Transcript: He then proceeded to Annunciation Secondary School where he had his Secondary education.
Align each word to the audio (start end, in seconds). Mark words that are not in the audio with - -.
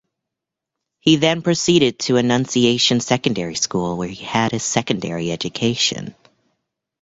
He 0.99 1.17
then 1.17 1.43
proceeded 1.43 1.99
to 1.99 2.17
Annunciation 2.17 3.01
Secondary 3.01 3.53
School 3.53 3.97
where 3.97 4.07
he 4.07 4.23
had 4.23 4.51
his 4.51 4.63
Secondary 4.63 5.31
education. 5.31 6.15